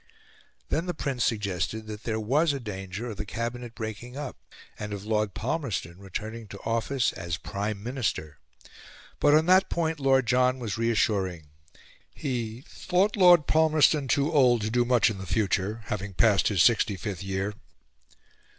Then 0.69 0.87
the 0.87 0.95
Prince 0.95 1.23
suggested 1.27 1.85
that 1.85 2.05
there 2.05 2.19
was 2.19 2.53
a 2.53 2.59
danger 2.59 3.11
of 3.11 3.17
the 3.17 3.23
Cabinet 3.23 3.75
breaking 3.75 4.17
up, 4.17 4.35
and 4.79 4.93
of 4.93 5.05
Lord 5.05 5.35
Palmerston 5.35 5.99
returning 5.99 6.47
to 6.47 6.59
office 6.65 7.13
as 7.13 7.37
Prime 7.37 7.83
Minister. 7.83 8.39
But 9.19 9.35
on 9.35 9.45
that 9.45 9.69
point 9.69 9.99
Lord 9.99 10.25
John 10.25 10.57
was 10.57 10.75
reassuring: 10.75 11.49
he 12.15 12.61
"thought 12.67 13.15
Lord 13.15 13.45
Palmerston 13.45 14.07
too 14.07 14.33
old 14.33 14.61
to 14.61 14.71
do 14.71 14.85
much 14.85 15.11
in 15.11 15.19
the 15.19 15.27
future 15.27 15.81
(having 15.85 16.15
passed 16.15 16.47
his 16.47 16.63
sixty 16.63 16.97
fifth 16.97 17.23
year)." 17.23 17.53